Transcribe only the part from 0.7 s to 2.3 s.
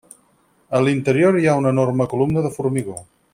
A l'interior hi ha una enorme